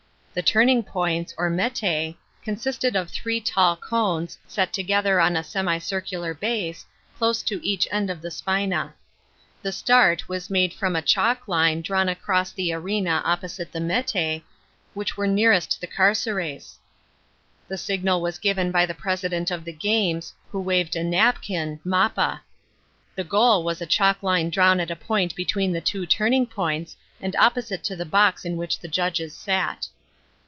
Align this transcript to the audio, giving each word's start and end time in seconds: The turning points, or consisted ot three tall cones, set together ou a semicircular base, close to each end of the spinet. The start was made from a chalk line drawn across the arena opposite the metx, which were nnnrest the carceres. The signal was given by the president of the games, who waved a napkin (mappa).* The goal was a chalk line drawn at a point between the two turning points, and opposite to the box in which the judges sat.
The 0.33 0.41
turning 0.41 0.83
points, 0.83 1.33
or 1.37 1.49
consisted 2.41 2.95
ot 2.95 3.09
three 3.09 3.41
tall 3.41 3.75
cones, 3.75 4.37
set 4.47 4.71
together 4.71 5.19
ou 5.19 5.35
a 5.35 5.43
semicircular 5.43 6.33
base, 6.33 6.85
close 7.17 7.43
to 7.43 7.59
each 7.67 7.85
end 7.91 8.09
of 8.09 8.21
the 8.21 8.31
spinet. 8.31 8.93
The 9.61 9.73
start 9.73 10.29
was 10.29 10.49
made 10.49 10.73
from 10.73 10.95
a 10.95 11.01
chalk 11.01 11.49
line 11.49 11.81
drawn 11.81 12.07
across 12.07 12.53
the 12.53 12.71
arena 12.71 13.21
opposite 13.25 13.73
the 13.73 13.79
metx, 13.81 14.41
which 14.93 15.17
were 15.17 15.27
nnnrest 15.27 15.81
the 15.81 15.87
carceres. 15.87 16.79
The 17.67 17.77
signal 17.77 18.21
was 18.21 18.37
given 18.39 18.71
by 18.71 18.85
the 18.85 18.95
president 18.95 19.51
of 19.51 19.65
the 19.65 19.73
games, 19.73 20.33
who 20.49 20.61
waved 20.61 20.95
a 20.95 21.03
napkin 21.03 21.81
(mappa).* 21.85 22.39
The 23.15 23.25
goal 23.25 23.65
was 23.65 23.81
a 23.81 23.85
chalk 23.85 24.23
line 24.23 24.49
drawn 24.49 24.79
at 24.79 24.91
a 24.91 24.95
point 24.95 25.35
between 25.35 25.73
the 25.73 25.81
two 25.81 26.05
turning 26.05 26.45
points, 26.47 26.95
and 27.19 27.35
opposite 27.35 27.83
to 27.83 27.97
the 27.97 28.05
box 28.05 28.45
in 28.45 28.55
which 28.55 28.79
the 28.79 28.87
judges 28.87 29.35
sat. 29.35 29.87